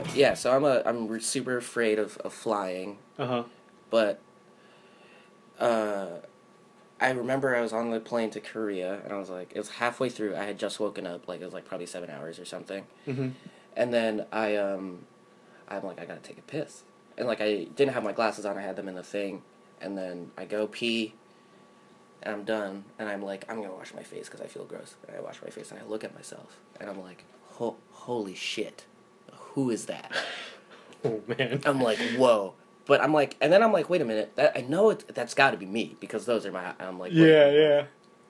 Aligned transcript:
anyway, 0.00 0.10
yeah. 0.14 0.34
So 0.34 0.54
I'm 0.54 0.64
a 0.64 0.82
I'm 0.86 1.20
super 1.20 1.56
afraid 1.56 1.98
of, 1.98 2.16
of 2.18 2.32
flying, 2.32 2.98
Uh 3.18 3.26
huh. 3.26 3.42
but 3.90 4.20
uh, 5.58 6.06
I 7.00 7.10
remember 7.10 7.54
I 7.54 7.60
was 7.60 7.72
on 7.72 7.90
the 7.90 8.00
plane 8.00 8.30
to 8.30 8.40
Korea, 8.40 9.00
and 9.04 9.12
I 9.12 9.18
was 9.18 9.30
like, 9.30 9.52
it 9.54 9.58
was 9.58 9.68
halfway 9.70 10.08
through. 10.08 10.36
I 10.36 10.44
had 10.44 10.58
just 10.58 10.80
woken 10.80 11.06
up, 11.06 11.28
like 11.28 11.40
it 11.40 11.44
was 11.44 11.54
like 11.54 11.64
probably 11.64 11.86
seven 11.86 12.10
hours 12.10 12.38
or 12.38 12.44
something, 12.44 12.84
Mm-hmm. 13.06 13.28
and 13.76 13.92
then 13.92 14.26
I 14.32 14.56
um, 14.56 15.00
I'm 15.68 15.82
like, 15.84 16.00
I 16.00 16.04
gotta 16.04 16.20
take 16.20 16.38
a 16.38 16.42
piss, 16.42 16.82
and 17.18 17.26
like 17.26 17.40
I 17.40 17.64
didn't 17.76 17.94
have 17.94 18.04
my 18.04 18.12
glasses 18.12 18.44
on. 18.46 18.56
I 18.58 18.62
had 18.62 18.76
them 18.76 18.88
in 18.88 18.94
the 18.94 19.02
thing, 19.02 19.42
and 19.80 19.96
then 19.96 20.30
I 20.36 20.44
go 20.44 20.66
pee. 20.66 21.14
And 22.22 22.34
I'm 22.34 22.44
done, 22.44 22.84
and 22.98 23.08
I'm 23.08 23.22
like, 23.22 23.44
I'm 23.48 23.60
gonna 23.62 23.74
wash 23.74 23.94
my 23.94 24.02
face 24.02 24.26
because 24.26 24.40
I 24.40 24.46
feel 24.48 24.64
gross. 24.64 24.96
And 25.06 25.16
I 25.16 25.20
wash 25.20 25.40
my 25.42 25.50
face, 25.50 25.70
and 25.70 25.78
I 25.78 25.84
look 25.84 26.02
at 26.02 26.12
myself, 26.14 26.56
and 26.80 26.88
I'm 26.90 27.00
like, 27.00 27.24
Ho- 27.52 27.76
holy 27.92 28.34
shit, 28.34 28.84
who 29.56 29.70
is 29.70 29.86
that? 29.86 30.12
Oh 31.04 31.20
man. 31.28 31.60
I'm 31.64 31.80
like, 31.80 31.98
whoa. 32.16 32.54
But 32.86 33.00
I'm 33.00 33.12
like, 33.12 33.36
and 33.40 33.52
then 33.52 33.62
I'm 33.62 33.72
like, 33.72 33.88
wait 33.88 34.00
a 34.00 34.04
minute. 34.04 34.34
That 34.34 34.56
I 34.56 34.62
know 34.62 34.90
it. 34.90 35.04
That's 35.14 35.34
got 35.34 35.52
to 35.52 35.56
be 35.56 35.66
me 35.66 35.96
because 36.00 36.26
those 36.26 36.44
are 36.46 36.50
my. 36.50 36.72
I'm 36.80 36.98
like, 36.98 37.12
Yeah, 37.12 37.50
yeah, 37.52 37.84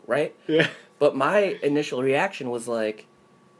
right. 0.06 0.34
yeah. 0.46 0.66
But 0.98 1.16
my 1.16 1.38
initial 1.62 2.02
reaction 2.02 2.50
was 2.50 2.68
like, 2.68 3.06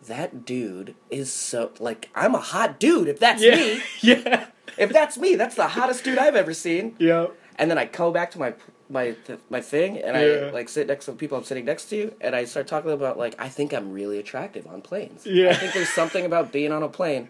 that 0.07 0.45
dude 0.45 0.97
is 1.09 1.33
so 1.33 1.71
like 1.79 2.11
I'm 2.15 2.35
a 2.35 2.41
hot 2.41 2.79
dude. 2.79 3.09
If 3.09 3.19
that's 3.21 3.43
yeah. 3.43 3.55
me, 3.55 3.81
yeah. 4.03 4.47
if 4.77 4.93
that's 4.93 5.17
me, 5.17 5.35
that's 5.37 5.55
the 5.55 5.69
hottest 5.69 6.05
dude 6.05 6.19
I've 6.19 6.37
ever 6.37 6.53
seen. 6.53 6.95
Yeah. 6.99 7.29
And 7.59 7.71
then 7.71 7.79
I 7.79 7.87
go 7.87 8.11
back 8.11 8.31
to 8.33 8.39
my 8.39 8.53
my 8.91 9.13
th- 9.13 9.39
my 9.49 9.63
thing, 9.63 9.99
and 9.99 10.15
Yeah. 10.15 10.49
I 10.49 10.51
like 10.51 10.69
sit 10.69 10.89
next 10.89 11.07
to 11.07 11.13
the 11.13 11.17
people 11.17 11.39
I'm 11.39 11.45
sitting 11.45 11.65
next 11.65 11.89
to, 11.91 12.13
and 12.21 12.37
I 12.37 12.45
start 12.45 12.67
talking 12.67 12.91
about 12.91 13.17
like 13.17 13.35
I 13.39 13.49
think 13.49 13.73
I'm 13.73 13.93
really 13.93 14.19
attractive 14.19 14.67
on 14.67 14.83
planes. 14.83 15.25
Yeah. 15.25 15.51
I 15.51 15.55
think 15.55 15.73
there's 15.73 15.89
something 15.89 16.27
about 16.27 16.53
being 16.53 16.73
on 16.73 16.83
a 16.83 16.89
plane 16.89 17.29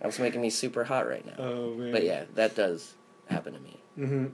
that's 0.00 0.18
making 0.18 0.40
me 0.40 0.50
super 0.50 0.84
hot 0.84 1.08
right 1.08 1.24
now. 1.26 1.34
Oh 1.44 1.74
man. 1.74 1.92
But 1.92 2.04
yeah, 2.04 2.24
that 2.34 2.54
does 2.54 2.94
happen 3.28 3.54
to 3.54 3.60
me. 3.60 3.78
hmm 3.96 4.26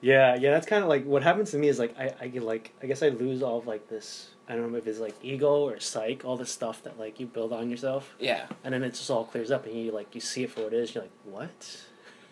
Yeah, 0.00 0.36
yeah. 0.36 0.50
That's 0.52 0.66
kind 0.66 0.82
of 0.82 0.88
like 0.88 1.04
what 1.04 1.22
happens 1.22 1.50
to 1.52 1.58
me 1.58 1.68
is 1.68 1.78
like 1.78 1.98
I, 1.98 2.14
I 2.20 2.28
get 2.28 2.42
like 2.42 2.72
I 2.82 2.86
guess 2.86 3.02
I 3.02 3.08
lose 3.08 3.42
all 3.42 3.58
of 3.58 3.66
like 3.66 3.88
this. 3.88 4.30
I 4.48 4.56
don't 4.56 4.72
know 4.72 4.78
if 4.78 4.86
it's 4.86 4.98
like 4.98 5.14
ego 5.22 5.64
or 5.68 5.78
psych, 5.78 6.24
all 6.24 6.36
this 6.38 6.50
stuff 6.50 6.82
that 6.84 6.98
like 6.98 7.20
you 7.20 7.26
build 7.26 7.52
on 7.52 7.68
yourself, 7.70 8.14
Yeah. 8.18 8.46
and 8.64 8.72
then 8.72 8.82
it 8.82 8.90
just 8.90 9.10
all 9.10 9.24
clears 9.24 9.50
up, 9.50 9.66
and 9.66 9.74
you 9.74 9.92
like 9.92 10.14
you 10.14 10.20
see 10.22 10.44
it 10.44 10.50
for 10.50 10.62
what 10.64 10.72
it 10.72 10.78
is. 10.78 10.94
You're 10.94 11.04
like, 11.04 11.12
what? 11.24 11.80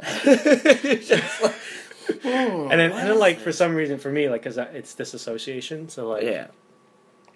Like, 2.09 2.23
"Hmm, 2.23 2.29
and 2.29 2.71
then 2.81 2.91
what 2.93 3.01
and 3.01 3.09
then 3.09 3.11
is 3.11 3.19
like 3.19 3.41
for 3.41 3.51
some 3.51 3.75
reason 3.75 3.99
for 3.99 4.11
me 4.13 4.29
like 4.29 4.43
because 4.45 4.57
it's 4.59 4.95
disassociation, 4.95 5.89
so 5.89 6.09
like 6.09 6.23
yeah, 6.23 6.47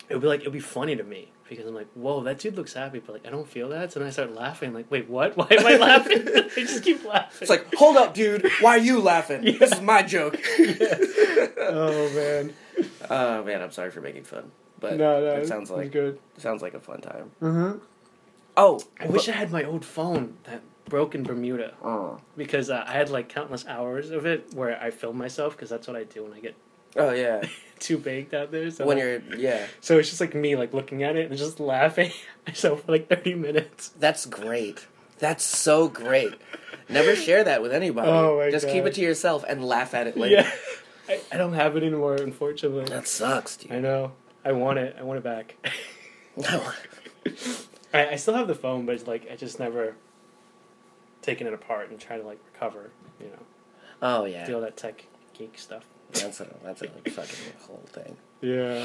it 0.08 0.14
would 0.14 0.22
be 0.22 0.28
like 0.28 0.40
it 0.42 0.46
would 0.46 0.52
be 0.52 0.60
funny 0.60 0.94
to 0.94 1.02
me 1.02 1.30
because 1.50 1.66
I'm 1.66 1.74
like, 1.74 1.88
whoa, 1.94 2.22
that 2.22 2.38
dude 2.38 2.56
looks 2.56 2.72
happy, 2.72 3.00
but 3.00 3.12
like 3.12 3.26
I 3.26 3.30
don't 3.30 3.46
feel 3.48 3.68
that. 3.68 3.92
So 3.92 4.00
then 4.00 4.08
I 4.08 4.10
start 4.12 4.32
laughing, 4.34 4.72
like, 4.72 4.90
wait, 4.90 5.10
what? 5.10 5.36
Why 5.36 5.46
am 5.50 5.66
I 5.66 5.76
laughing? 5.88 6.26
I 6.34 6.48
just 6.60 6.82
keep 6.82 7.04
laughing. 7.04 7.38
it's 7.42 7.50
like, 7.50 7.74
hold 7.74 7.96
up, 7.98 8.14
dude. 8.14 8.48
Why 8.60 8.70
are 8.76 8.78
you 8.78 9.00
laughing? 9.00 9.42
Yeah. 9.42 9.58
This 9.58 9.72
is 9.72 9.80
my 9.82 10.02
joke. 10.02 10.38
oh 11.58 12.10
man, 12.14 12.54
Oh 13.10 13.44
man, 13.44 13.60
I'm 13.62 13.70
sorry 13.72 13.90
for 13.90 14.00
making 14.00 14.24
fun, 14.24 14.50
but 14.78 14.96
no, 14.96 15.20
no, 15.20 15.32
it 15.40 15.46
sounds 15.46 15.70
like 15.70 15.92
good. 15.92 16.18
sounds 16.38 16.62
like 16.62 16.74
a 16.74 16.80
fun 16.80 17.00
time. 17.00 17.30
Mm-hmm. 17.42 17.78
Oh, 18.56 18.80
I 18.98 19.06
wish 19.06 19.28
I 19.28 19.32
had 19.32 19.50
my 19.50 19.64
old 19.64 19.84
phone 19.84 20.36
that 20.44 20.62
broke 20.86 21.14
in 21.14 21.22
Bermuda 21.22 21.72
Oh, 21.84 22.18
because 22.36 22.68
uh, 22.68 22.84
I 22.86 22.92
had 22.92 23.10
like 23.10 23.28
countless 23.28 23.64
hours 23.66 24.10
of 24.10 24.26
it 24.26 24.52
where 24.54 24.80
I 24.82 24.90
film 24.90 25.16
myself 25.18 25.54
because 25.56 25.70
that's 25.70 25.86
what 25.86 25.96
I 25.96 26.04
do 26.04 26.24
when 26.24 26.32
I 26.32 26.40
get 26.40 26.56
oh 26.96 27.10
yeah. 27.12 27.42
too 27.78 27.96
baked 27.96 28.34
out 28.34 28.50
there. 28.52 28.70
So 28.70 28.84
when 28.86 28.98
you're 28.98 29.20
yeah, 29.36 29.66
so 29.80 29.98
it's 29.98 30.08
just 30.08 30.20
like 30.20 30.34
me 30.34 30.54
like 30.56 30.74
looking 30.74 31.02
at 31.02 31.16
it 31.16 31.30
and 31.30 31.38
just 31.38 31.60
laughing 31.60 32.12
myself 32.46 32.84
for 32.84 32.92
like 32.92 33.08
thirty 33.08 33.34
minutes. 33.34 33.88
that's 33.98 34.26
great. 34.26 34.86
That's 35.18 35.44
so 35.44 35.88
great. 35.88 36.34
Never 36.88 37.14
share 37.14 37.44
that 37.44 37.60
with 37.62 37.72
anybody. 37.72 38.08
Oh, 38.10 38.38
my 38.38 38.50
Just 38.50 38.66
keep 38.68 38.84
it 38.84 38.94
to 38.94 39.00
yourself 39.00 39.44
and 39.46 39.64
laugh 39.64 39.94
at 39.94 40.06
it 40.06 40.16
later. 40.16 40.36
Yeah, 40.36 40.50
I, 41.08 41.20
I 41.32 41.36
don't 41.36 41.52
have 41.52 41.76
it 41.76 41.82
anymore, 41.82 42.14
unfortunately. 42.16 42.86
That 42.86 43.06
sucks, 43.06 43.56
dude. 43.58 43.70
I 43.72 43.80
know. 43.80 44.12
I 44.44 44.52
want 44.52 44.78
it. 44.78 44.96
I 44.98 45.02
want 45.02 45.18
it 45.18 45.24
back. 45.24 45.56
No. 46.36 46.62
I, 47.92 48.10
I 48.10 48.16
still 48.16 48.34
have 48.34 48.46
the 48.46 48.54
phone, 48.54 48.86
but 48.86 48.94
it's 48.94 49.06
like 49.06 49.28
I 49.30 49.36
just 49.36 49.58
never 49.58 49.96
taken 51.22 51.46
it 51.46 51.52
apart 51.52 51.90
and 51.90 51.98
try 51.98 52.16
to 52.16 52.22
like 52.22 52.38
recover. 52.52 52.90
You 53.20 53.26
know, 53.26 53.42
Oh 54.00 54.24
yeah. 54.24 54.46
do 54.46 54.54
all 54.54 54.60
that 54.62 54.76
tech 54.76 55.04
geek 55.36 55.58
stuff. 55.58 55.84
That's 56.12 56.40
a 56.40 56.46
that's 56.64 56.82
a 56.82 56.88
fucking 56.88 57.52
whole 57.66 57.82
thing. 57.86 58.16
Yeah. 58.40 58.84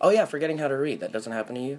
Oh 0.00 0.10
yeah, 0.10 0.24
forgetting 0.24 0.58
how 0.58 0.68
to 0.68 0.76
read. 0.76 1.00
That 1.00 1.12
doesn't 1.12 1.32
happen 1.32 1.54
to 1.54 1.60
you. 1.60 1.78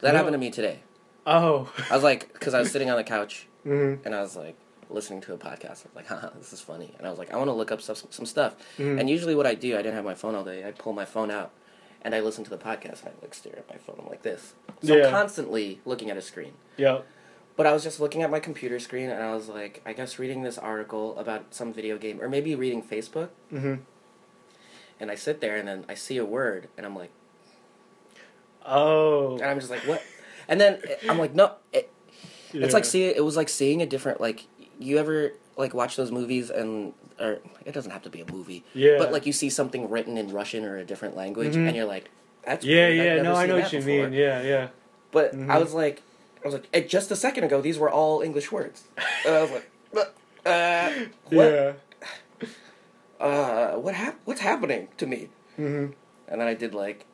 That 0.00 0.12
No. 0.12 0.18
happened 0.18 0.34
to 0.34 0.38
me 0.38 0.50
today. 0.50 0.80
Oh. 1.26 1.70
I 1.90 1.94
was 1.94 2.02
like, 2.02 2.32
because 2.32 2.54
I 2.54 2.60
was 2.60 2.70
sitting 2.72 2.90
on 2.90 2.96
the 2.96 3.04
couch 3.04 3.46
mm-hmm. 3.66 4.04
and 4.04 4.14
I 4.14 4.20
was 4.20 4.36
like 4.36 4.56
listening 4.90 5.20
to 5.22 5.34
a 5.34 5.38
podcast. 5.38 5.64
I 5.64 5.70
was 5.70 5.88
like, 5.94 6.06
haha, 6.06 6.30
this 6.38 6.52
is 6.52 6.60
funny. 6.60 6.92
And 6.98 7.06
I 7.06 7.10
was 7.10 7.18
like, 7.18 7.32
I 7.32 7.36
want 7.36 7.48
to 7.48 7.52
look 7.54 7.70
up 7.72 7.80
stuff, 7.80 8.02
some 8.10 8.26
stuff. 8.26 8.54
Mhm. 8.78 8.98
And 9.00 9.08
usually, 9.08 9.34
what 9.34 9.46
I 9.46 9.54
do, 9.54 9.74
I 9.74 9.82
didn't 9.82 9.94
have 9.94 10.04
my 10.04 10.14
phone 10.14 10.34
all 10.34 10.44
day. 10.44 10.66
I 10.66 10.72
pull 10.72 10.92
my 10.92 11.04
phone 11.04 11.30
out 11.30 11.50
and 12.02 12.14
I 12.14 12.20
listen 12.20 12.42
to 12.44 12.50
the 12.50 12.58
podcast 12.58 13.00
and 13.04 13.10
I 13.10 13.12
like 13.22 13.34
stare 13.34 13.56
at 13.58 13.68
my 13.70 13.76
phone. 13.76 13.96
I'm 14.00 14.08
like 14.08 14.22
this. 14.22 14.54
So 14.82 14.96
Yeah. 14.96 15.04
I'm 15.06 15.10
constantly 15.12 15.80
looking 15.84 16.10
at 16.10 16.16
a 16.16 16.22
screen. 16.22 16.52
Yeah. 16.76 17.00
But 17.56 17.66
I 17.66 17.72
was 17.72 17.82
just 17.82 18.00
looking 18.00 18.22
at 18.22 18.30
my 18.30 18.40
computer 18.40 18.78
screen 18.78 19.10
and 19.10 19.22
I 19.22 19.34
was 19.34 19.48
like, 19.48 19.82
I 19.84 19.92
guess 19.92 20.18
reading 20.18 20.42
this 20.42 20.56
article 20.58 21.18
about 21.18 21.52
some 21.54 21.72
video 21.72 21.98
game 21.98 22.20
or 22.20 22.28
maybe 22.28 22.54
reading 22.54 22.82
Facebook. 22.82 23.28
Mm-hmm. 23.52 23.74
And 25.00 25.10
I 25.10 25.14
sit 25.16 25.40
there 25.40 25.56
and 25.56 25.68
then 25.68 25.84
I 25.88 25.94
see 25.94 26.16
a 26.16 26.24
word 26.24 26.68
and 26.76 26.86
I'm 26.86 26.96
like, 26.96 27.10
Oh. 28.64 29.34
and 29.34 29.44
I'm 29.44 29.58
just 29.58 29.70
like, 29.70 29.80
what? 29.80 30.02
And 30.48 30.60
then 30.60 30.80
I'm 31.08 31.18
like, 31.18 31.34
no, 31.34 31.52
it, 31.72 31.90
It's 32.52 32.74
like 32.74 32.84
seeing 32.84 33.14
it 33.14 33.24
was 33.24 33.36
like 33.36 33.48
seeing 33.48 33.82
a 33.82 33.86
different 33.86 34.20
like 34.20 34.46
you 34.78 34.98
ever 34.98 35.32
like 35.56 35.74
watch 35.74 35.96
those 35.96 36.10
movies 36.10 36.50
and 36.50 36.92
or 37.20 37.38
it 37.64 37.72
doesn't 37.72 37.90
have 37.92 38.02
to 38.02 38.10
be 38.10 38.20
a 38.20 38.32
movie. 38.32 38.64
Yeah. 38.74 38.96
But 38.98 39.12
like 39.12 39.26
you 39.26 39.32
see 39.32 39.50
something 39.50 39.90
written 39.90 40.16
in 40.16 40.28
Russian 40.32 40.64
or 40.64 40.76
a 40.78 40.84
different 40.84 41.16
language 41.16 41.54
Mhm. 41.54 41.66
and 41.68 41.76
you're 41.76 41.84
like, 41.86 42.10
that's 42.44 42.64
Yeah, 42.64 42.88
weird. 42.88 43.16
Yeah. 43.18 43.22
No, 43.22 43.34
I 43.34 43.46
know 43.46 43.56
what 43.58 43.72
you 43.72 43.78
before." 43.80 44.08
mean. 44.08 44.12
Yeah, 44.12 44.42
yeah. 44.42 44.68
But 45.10 45.34
Mhm. 45.34 45.50
I 45.50 45.58
was 45.58 45.74
like 45.74 46.02
I 46.42 46.46
was 46.48 46.54
like, 46.54 46.68
eh, 46.74 46.80
just 46.80 47.10
a 47.10 47.16
second 47.16 47.44
ago 47.44 47.60
these 47.60 47.78
were 47.78 47.90
all 47.90 48.20
English 48.22 48.50
words. 48.52 48.84
I 49.26 49.42
was 49.42 49.50
like, 49.50 49.70
"But, 49.92 50.14
uh, 50.46 50.90
what? 51.30 51.44
Yeah. 51.52 51.72
Uh, 53.20 53.74
what 53.76 53.94
hap- 53.94 54.18
What's 54.24 54.40
happening 54.40 54.88
to 54.96 55.06
me? 55.06 55.28
Mm-hmm. 55.56 55.92
And 56.26 56.40
then 56.40 56.48
I 56.48 56.54
did 56.54 56.74
like 56.74 57.06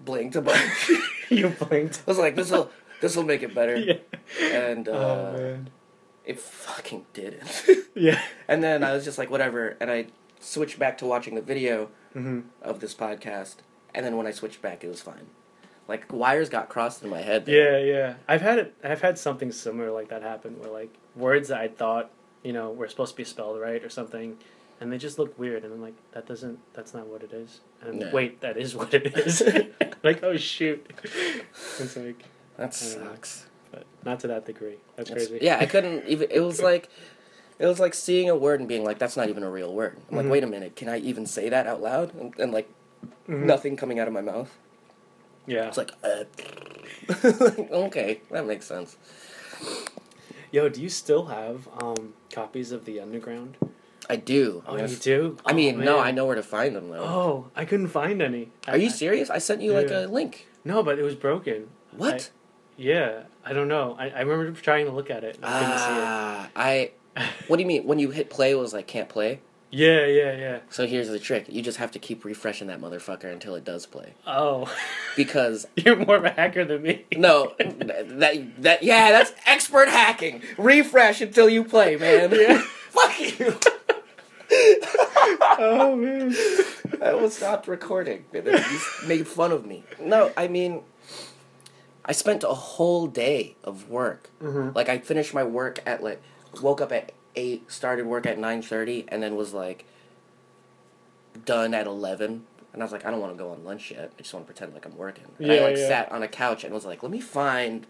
blinked 0.00 0.36
a 0.36 0.40
bunch. 0.40 0.90
you 1.28 1.50
blinked. 1.50 2.00
I 2.06 2.10
was 2.10 2.16
like, 2.18 2.34
this 2.34 2.50
will 2.50 2.70
this 3.02 3.14
will 3.14 3.24
make 3.24 3.42
it 3.42 3.54
better. 3.54 3.76
Yeah. 3.78 3.98
And 4.40 4.88
uh, 4.88 4.92
oh 4.92 5.32
man. 5.36 5.70
it 6.24 6.40
fucking 6.40 7.04
didn't. 7.12 7.66
Yeah. 7.94 8.22
And 8.48 8.62
then 8.64 8.82
I 8.82 8.92
was 8.94 9.04
just 9.04 9.18
like, 9.18 9.28
whatever. 9.28 9.76
And 9.80 9.90
I 9.90 10.06
switched 10.40 10.78
back 10.78 10.96
to 10.98 11.06
watching 11.06 11.34
the 11.34 11.42
video 11.42 11.90
Mm-hmm. 12.16 12.40
of 12.62 12.78
this 12.80 12.94
podcast. 12.94 13.56
And 13.94 14.06
then 14.06 14.16
when 14.16 14.26
I 14.26 14.30
switched 14.30 14.62
back, 14.62 14.82
it 14.84 14.88
was 14.88 15.00
fine. 15.02 15.26
Like 15.86 16.10
wires 16.12 16.48
got 16.48 16.68
crossed 16.68 17.02
in 17.02 17.10
my 17.10 17.20
head. 17.20 17.44
Yeah, 17.46 17.78
yeah. 17.78 18.14
I've 18.26 18.40
had 18.40 18.58
it. 18.58 18.74
I've 18.82 19.02
had 19.02 19.18
something 19.18 19.52
similar 19.52 19.90
like 19.90 20.08
that 20.08 20.22
happen, 20.22 20.58
where 20.60 20.70
like 20.72 20.94
words 21.14 21.48
that 21.48 21.60
I 21.60 21.68
thought 21.68 22.10
you 22.42 22.52
know 22.52 22.70
were 22.70 22.88
supposed 22.88 23.12
to 23.12 23.16
be 23.16 23.24
spelled 23.24 23.60
right 23.60 23.84
or 23.84 23.90
something, 23.90 24.38
and 24.80 24.90
they 24.90 24.96
just 24.98 25.18
look 25.18 25.38
weird, 25.38 25.62
and 25.64 25.74
I'm 25.74 25.82
like, 25.82 25.94
that 26.12 26.26
doesn't. 26.26 26.58
That's 26.72 26.94
not 26.94 27.06
what 27.06 27.22
it 27.22 27.32
is. 27.34 27.60
And 27.82 27.90
I'm 27.90 27.98
like, 27.98 28.08
No. 28.08 28.14
wait, 28.14 28.40
that 28.40 28.56
is 28.56 28.74
what 28.74 28.94
it 28.94 29.14
is. 29.14 29.42
like, 30.02 30.22
oh 30.22 30.36
shoot. 30.38 30.86
It's 31.78 31.96
like, 31.96 32.24
That 32.56 32.70
don't 32.72 33.04
know. 33.04 33.10
sucks. 33.12 33.46
but 33.70 33.84
not 34.04 34.20
to 34.20 34.26
that 34.28 34.46
degree. 34.46 34.76
That's 34.96 35.10
It's- 35.10 35.28
crazy. 35.28 35.44
Yeah, 35.44 35.58
I 35.60 35.66
couldn't 35.66 36.04
even. 36.08 36.28
It 36.30 36.40
was 36.40 36.62
like, 36.62 36.88
it 37.58 37.66
was 37.66 37.78
like 37.78 37.92
seeing 37.92 38.30
a 38.30 38.36
word 38.36 38.58
and 38.60 38.68
being 38.68 38.84
like, 38.84 38.98
"That's 38.98 39.16
not 39.18 39.28
even 39.28 39.42
a 39.42 39.50
real 39.50 39.72
word." 39.74 39.98
I'm 40.10 40.16
like, 40.16 40.26
Mhm. 40.26 40.30
wait 40.30 40.44
a 40.44 40.46
minute, 40.46 40.76
can 40.76 40.88
I 40.88 40.98
even 40.98 41.26
say 41.26 41.50
that 41.50 41.66
out 41.66 41.82
loud? 41.82 42.14
And, 42.14 42.34
and 42.38 42.52
like, 42.52 42.68
Mhm. 43.28 43.44
nothing 43.44 43.76
coming 43.76 43.98
out 43.98 44.08
of 44.08 44.14
my 44.14 44.22
mouth. 44.22 44.56
Yeah. 45.46 45.68
It's 45.68 45.76
like, 45.76 45.90
uh, 46.02 46.24
okay, 47.86 48.20
that 48.30 48.46
makes 48.46 48.66
sense. 48.66 48.96
Yo, 50.50 50.68
do 50.68 50.80
you 50.80 50.88
still 50.88 51.26
have 51.26 51.68
um 51.82 52.14
copies 52.32 52.72
of 52.72 52.84
the 52.84 53.00
Underground? 53.00 53.56
I 54.08 54.16
do. 54.16 54.62
Oh, 54.66 54.76
Yes. 54.76 54.90
you 54.92 54.96
do. 54.98 55.36
I 55.46 55.52
Oh, 55.52 55.54
mean, 55.54 55.80
no. 55.80 55.98
I 55.98 56.10
know 56.10 56.26
where 56.26 56.36
to 56.36 56.42
find 56.42 56.76
them 56.76 56.90
though. 56.90 57.02
Oh, 57.02 57.50
I 57.56 57.64
couldn't 57.64 57.88
find 57.88 58.20
any. 58.22 58.50
Are 58.68 58.76
you 58.76 58.90
serious? 58.90 59.30
I 59.30 59.38
sent 59.38 59.62
you 59.62 59.72
like 59.72 59.90
a 59.90 60.06
link. 60.10 60.46
No, 60.64 60.82
but 60.82 60.98
it 60.98 61.02
was 61.02 61.14
broken. 61.14 61.68
What? 61.96 62.30
Yeah, 62.76 63.22
I 63.44 63.52
don't 63.52 63.68
know. 63.68 63.96
I, 63.98 64.10
I 64.10 64.20
remember 64.20 64.50
trying 64.60 64.86
to 64.86 64.92
look 64.92 65.08
at 65.10 65.24
it. 65.24 65.36
And 65.36 65.44
I 65.44 65.58
couldn't 65.58 65.74
Ah, 65.76 66.50
I. 66.56 66.74
see 66.74 66.82
it. 66.82 67.30
What 67.46 67.56
do 67.56 67.62
you 67.62 67.66
mean? 67.68 67.84
When 67.86 67.98
you 67.98 68.10
hit 68.10 68.28
play, 68.30 68.50
it 68.50 68.56
was 68.58 68.72
like 68.72 68.86
can't 68.86 69.08
play. 69.08 69.40
Yeah, 69.74 70.06
yeah, 70.06 70.36
yeah. 70.36 70.58
So 70.70 70.86
here's 70.86 71.08
the 71.08 71.18
trick: 71.18 71.46
you 71.48 71.60
just 71.60 71.78
have 71.78 71.90
to 71.92 71.98
keep 71.98 72.24
refreshing 72.24 72.68
that 72.68 72.80
motherfucker 72.80 73.24
until 73.24 73.56
it 73.56 73.64
does 73.64 73.86
play. 73.86 74.14
Oh, 74.24 74.72
Because 75.16 75.66
you're 75.76 75.96
more 75.96 76.14
of 76.16 76.24
a 76.24 76.30
hacker 76.30 76.64
than 76.64 76.82
me. 76.82 77.04
no, 77.16 77.52
that 77.58 78.62
that 78.62 78.82
yeah, 78.84 79.10
that's 79.10 79.32
expert 79.46 79.88
hacking. 79.88 80.42
Refresh 80.58 81.20
until 81.20 81.48
you 81.48 81.64
play, 81.64 81.96
man. 81.96 82.30
Yeah. 82.32 82.58
Fuck 82.90 83.20
you. 83.40 83.58
oh 85.58 85.96
man. 85.96 86.32
I 87.02 87.10
almost 87.10 87.38
stopped 87.38 87.66
recording. 87.66 88.24
You 88.32 88.60
made 89.06 89.26
fun 89.26 89.50
of 89.50 89.66
me. 89.66 89.82
No, 90.00 90.32
I 90.36 90.46
mean, 90.46 90.82
I 92.04 92.12
spent 92.12 92.44
a 92.44 92.54
whole 92.54 93.08
day 93.08 93.56
of 93.64 93.90
work. 93.90 94.30
Mm-hmm. 94.40 94.76
Like 94.76 94.88
I 94.88 94.98
finished 94.98 95.34
my 95.34 95.42
work 95.42 95.80
at 95.84 96.00
like 96.04 96.22
woke 96.62 96.80
up 96.80 96.92
at 96.92 97.10
eight, 97.36 97.70
started 97.70 98.06
work 98.06 98.26
at 98.26 98.38
nine 98.38 98.62
thirty, 98.62 99.04
and 99.08 99.22
then 99.22 99.36
was 99.36 99.52
like 99.52 99.84
done 101.44 101.74
at 101.74 101.86
eleven. 101.86 102.46
And 102.72 102.82
I 102.82 102.84
was 102.84 102.92
like, 102.92 103.06
I 103.06 103.10
don't 103.12 103.20
want 103.20 103.32
to 103.32 103.38
go 103.38 103.50
on 103.50 103.62
lunch 103.64 103.92
yet. 103.92 104.12
I 104.18 104.22
just 104.22 104.34
want 104.34 104.46
to 104.46 104.52
pretend 104.52 104.74
like 104.74 104.84
I'm 104.84 104.96
working. 104.96 105.26
And 105.38 105.52
I 105.52 105.60
like 105.60 105.76
yeah. 105.76 105.86
sat 105.86 106.12
on 106.12 106.24
a 106.24 106.28
couch 106.28 106.64
and 106.64 106.74
was 106.74 106.84
like, 106.84 107.04
let 107.04 107.12
me 107.12 107.20
find 107.20 107.86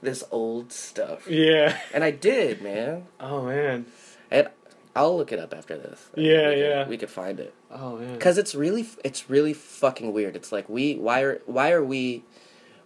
this 0.00 0.22
old 0.30 0.72
stuff. 0.72 1.28
Yeah. 1.28 1.76
And 1.92 2.04
I 2.04 2.12
did, 2.12 2.62
man. 2.62 3.06
Oh 3.18 3.44
man. 3.44 3.86
And 4.30 4.48
I'll 4.94 5.16
look 5.16 5.32
it 5.32 5.40
up 5.40 5.52
after 5.52 5.76
this. 5.76 6.10
Yeah, 6.14 6.50
we 6.50 6.60
yeah. 6.60 6.88
We 6.88 6.96
could 6.96 7.10
find 7.10 7.40
it 7.40 7.54
Oh 7.72 7.96
man. 7.96 8.12
because 8.12 8.38
it's 8.38 8.54
really, 8.54 8.86
it's 9.04 9.28
really 9.28 9.52
fucking 9.52 10.12
weird. 10.12 10.36
It's 10.36 10.52
like 10.52 10.68
we, 10.68 10.94
why 10.94 11.22
are, 11.22 11.40
why 11.46 11.72
are 11.72 11.82
we 11.82 12.22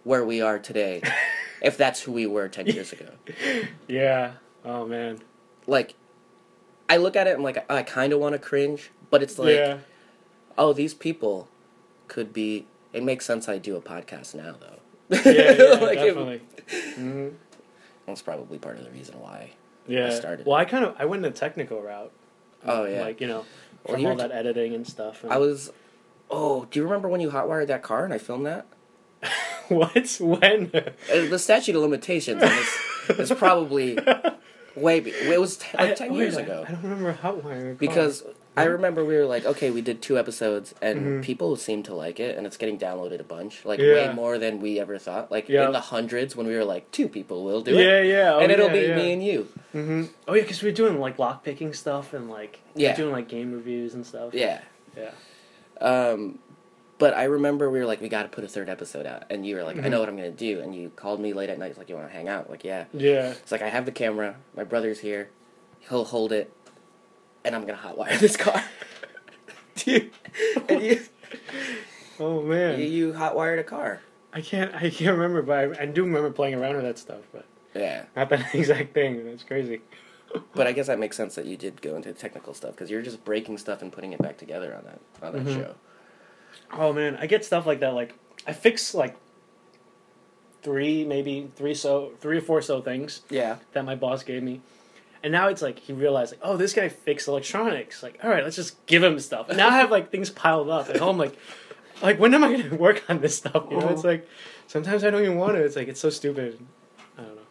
where 0.03 0.25
we 0.25 0.41
are 0.41 0.57
today, 0.57 1.03
if 1.61 1.77
that's 1.77 2.01
who 2.01 2.11
we 2.11 2.25
were 2.25 2.47
ten 2.47 2.65
years 2.65 2.91
ago? 2.91 3.09
Yeah. 3.87 4.33
Oh 4.65 4.87
man. 4.87 5.19
Like, 5.67 5.95
I 6.89 6.97
look 6.97 7.15
at 7.15 7.27
it 7.27 7.31
and 7.31 7.39
I'm 7.39 7.43
like 7.43 7.69
I 7.71 7.83
kind 7.83 8.13
of 8.13 8.19
want 8.19 8.33
to 8.33 8.39
cringe, 8.39 8.91
but 9.09 9.21
it's 9.23 9.37
like, 9.37 9.55
yeah. 9.55 9.77
oh, 10.57 10.73
these 10.73 10.93
people 10.93 11.47
could 12.07 12.33
be. 12.33 12.65
It 12.93 13.03
makes 13.03 13.25
sense. 13.25 13.47
I 13.47 13.59
do 13.59 13.75
a 13.75 13.81
podcast 13.81 14.33
now, 14.33 14.55
though. 14.59 14.75
Yeah. 15.09 15.51
yeah 15.51 15.79
Like, 15.81 15.99
it- 15.99 16.05
definitely. 16.05 16.41
Mhm. 16.97 17.33
that's 18.05 18.21
probably 18.21 18.57
part 18.59 18.77
of 18.77 18.83
the 18.85 18.91
reason 18.91 19.19
why. 19.19 19.51
Yeah. 19.87 20.09
started. 20.11 20.45
Well, 20.45 20.55
I 20.55 20.65
kind 20.65 20.85
of 20.85 20.95
I 20.99 21.05
went 21.05 21.21
the 21.23 21.31
technical 21.31 21.81
route. 21.81 22.11
Oh 22.65 22.85
yeah. 22.85 23.01
Like 23.01 23.21
you 23.21 23.27
know, 23.27 23.45
Well, 23.83 23.93
from 23.95 24.01
you're 24.01 24.11
all 24.11 24.17
that 24.17 24.31
editing 24.31 24.73
and 24.75 24.85
stuff. 24.87 25.23
And 25.23 25.31
I 25.33 25.37
was. 25.37 25.71
Oh, 26.31 26.65
do 26.69 26.79
you 26.79 26.83
remember 26.83 27.07
when 27.07 27.21
you 27.21 27.31
hotwired 27.31 27.67
that 27.67 27.81
car 27.81 28.05
and 28.05 28.13
I 28.13 28.19
filmed 28.19 28.45
that? 28.45 28.67
what? 29.67 30.17
When? 30.19 30.69
Uh, 30.73 30.91
The 31.27 31.39
statute 31.39 31.75
of 31.75 31.81
limitations 31.81 32.43
on 32.43 32.49
this 32.49 33.19
is 33.19 33.31
probably 33.31 33.97
way. 34.75 34.99
Be- 34.99 35.11
it 35.11 35.39
was 35.39 35.57
t- 35.57 35.67
like 35.77 35.91
I- 35.91 35.93
ten 35.93 36.13
years 36.13 36.37
I- 36.37 36.41
ago. 36.41 36.65
I 36.67 36.71
don't 36.71 36.83
remember 36.83 37.11
how 37.13 37.33
wiring. 37.35 37.75
because 37.75 38.23
I 38.57 38.63
remember 38.65 39.05
we 39.05 39.15
were 39.15 39.25
like, 39.25 39.45
okay, 39.45 39.71
we 39.71 39.79
did 39.81 40.01
two 40.01 40.17
episodes, 40.19 40.75
and 40.81 41.21
Mhm. 41.21 41.23
people 41.23 41.55
seem 41.55 41.81
to 41.83 41.93
like 41.93 42.19
it, 42.19 42.37
and 42.37 42.45
it's 42.45 42.57
getting 42.57 42.77
downloaded 42.77 43.19
a 43.21 43.23
bunch, 43.23 43.63
like 43.63 43.79
Yeah. 43.79 43.93
way 44.09 44.13
more 44.13 44.37
than 44.37 44.59
we 44.59 44.79
ever 44.79 44.97
thought. 44.97 45.31
Like 45.31 45.47
Yeah. 45.47 45.67
in 45.67 45.71
the 45.71 45.79
hundreds, 45.79 46.35
when 46.35 46.45
we 46.45 46.53
were 46.55 46.65
like, 46.65 46.91
two 46.91 47.07
people 47.07 47.45
will 47.45 47.61
do 47.61 47.77
it, 47.77 47.83
Yeah, 47.85 48.01
yeah. 48.01 48.33
Oh, 48.35 48.39
and 48.39 48.51
it'll 48.51 48.69
be 48.69 48.93
me 48.93 49.13
and 49.13 49.23
you. 49.23 49.47
hmm 49.71 50.03
Oh 50.27 50.33
yeah, 50.33 50.41
because 50.41 50.61
we 50.61 50.69
are 50.69 50.73
doing 50.73 50.99
like 50.99 51.17
lock 51.17 51.43
picking 51.45 51.73
stuff 51.73 52.13
and 52.13 52.29
like 52.29 52.59
Yeah. 52.75 52.95
doing 52.95 53.11
like 53.13 53.29
game 53.29 53.53
reviews 53.53 53.93
and 53.93 54.05
stuff. 54.05 54.33
Yeah. 54.33 54.59
Yeah. 54.97 55.11
Um, 55.79 56.39
but 56.99 57.15
I 57.15 57.23
remember 57.23 57.69
we 57.71 57.79
were 57.79 57.85
like, 57.85 57.99
we 58.01 58.09
got 58.09 58.23
to 58.23 58.29
put 58.29 58.43
a 58.43 58.47
third 58.47 58.69
episode 58.69 59.07
out, 59.07 59.23
and 59.31 59.45
you 59.45 59.55
were 59.55 59.63
like, 59.63 59.77
I 59.77 59.81
Mhm. 59.81 59.89
know 59.91 59.99
what 60.01 60.09
I'm 60.09 60.15
gonna 60.15 60.29
do, 60.31 60.59
and 60.59 60.75
you 60.75 60.91
called 60.95 61.19
me 61.19 61.33
late 61.33 61.49
at 61.49 61.57
night, 61.57 61.69
it's 61.71 61.77
like, 61.79 61.89
you 61.89 61.95
want 61.95 62.07
to 62.07 62.13
hang 62.13 62.27
out? 62.27 62.49
Like, 62.49 62.63
yeah. 62.63 62.85
Yeah. 62.93 63.31
It's 63.31 63.51
like 63.51 63.61
I 63.63 63.69
have 63.69 63.85
the 63.85 63.91
camera, 63.91 64.35
my 64.55 64.63
brother's 64.63 64.99
here, 64.99 65.29
he'll 65.89 66.05
hold 66.05 66.31
it, 66.31 66.53
and 67.43 67.55
I'm 67.55 67.65
gonna 67.65 67.79
hotwire 67.81 68.19
this 68.19 68.37
car. 68.37 68.63
Dude, 69.75 70.11
and 70.67 70.81
you, 70.83 70.99
Oh 72.19 72.41
man, 72.41 72.79
you 72.81 73.13
hotwired 73.13 73.59
a 73.59 73.63
car. 73.63 74.01
I 74.33 74.41
can't 74.41 74.75
I 74.75 74.89
can't 74.89 75.17
remember, 75.17 75.41
but 75.41 75.79
I, 75.79 75.83
I 75.83 75.85
do 75.85 76.03
remember 76.03 76.29
playing 76.31 76.55
around 76.55 76.75
with 76.75 76.83
that 76.85 76.97
stuff, 76.99 77.21
but 77.31 77.45
Yeah. 77.73 78.03
not 78.15 78.29
that 78.29 78.53
exact 78.53 78.93
thing. 78.93 79.25
That's 79.25 79.43
crazy. 79.43 79.81
But 80.53 80.67
I 80.67 80.73
guess 80.73 80.87
that 80.87 80.99
makes 80.99 81.17
sense 81.17 81.33
that 81.35 81.45
you 81.45 81.57
did 81.57 81.81
go 81.81 81.95
into 81.95 82.13
technical 82.13 82.53
stuff 82.53 82.71
because 82.71 82.91
you're 82.91 83.01
just 83.01 83.23
breaking 83.25 83.57
stuff 83.57 83.81
and 83.81 83.91
putting 83.91 84.11
it 84.13 84.21
back 84.21 84.37
together 84.37 84.75
on 84.75 84.83
that 84.83 84.99
on 85.25 85.33
that 85.33 85.45
Mhm. 85.45 85.55
show. 85.55 85.75
Oh 86.71 86.93
man, 86.93 87.17
I 87.19 87.25
get 87.27 87.43
stuff 87.45 87.65
like 87.65 87.79
that. 87.81 87.93
Like 87.93 88.13
I 88.47 88.53
fix 88.53 88.93
like 88.93 89.15
three, 90.61 91.05
maybe 91.05 91.49
three 91.55 91.73
so 91.73 92.11
three 92.19 92.37
or 92.37 92.41
four 92.41 92.61
so 92.61 92.81
things 92.81 93.21
Yeah. 93.29 93.57
that 93.73 93.85
my 93.85 93.95
boss 93.95 94.23
gave 94.23 94.43
me. 94.43 94.61
And 95.23 95.31
now 95.33 95.47
it's 95.49 95.61
like 95.61 95.79
he 95.79 95.91
realized 95.93 96.31
like, 96.33 96.39
oh, 96.43 96.55
this 96.57 96.73
guy 96.73 96.87
fixed 96.89 97.27
electronics. 97.27 98.01
Like, 98.03 98.19
all 98.23 98.29
right, 98.29 98.43
let's 98.43 98.55
just 98.55 98.85
give 98.85 99.03
him 99.03 99.19
stuff. 99.19 99.49
And 99.49 99.57
now 99.57 99.67
I 99.69 99.77
have 99.77 99.91
like 99.91 100.11
things 100.11 100.29
piled 100.29 100.69
up 100.69 100.89
at 100.89 100.97
home. 100.97 101.17
Like, 101.17 101.37
like 102.01 102.19
when 102.19 102.33
am 102.33 102.43
I 102.43 102.53
going 102.53 102.69
to 102.69 102.75
work 102.75 103.03
on 103.09 103.19
this 103.19 103.35
stuff? 103.35 103.65
You 103.69 103.77
know, 103.77 103.89
it's 103.89 103.99
uh-huh. 103.99 104.07
like 104.09 104.29
sometimes 104.67 105.03
I 105.03 105.09
don't 105.09 105.21
even 105.23 105.37
want 105.37 105.55
to. 105.55 105.63
It's 105.63 105.75
like 105.75 105.87
it's 105.89 105.99
so 105.99 106.09
stupid. 106.09 106.59
I 107.17 107.23
don't 107.23 107.35
know. 107.35 107.41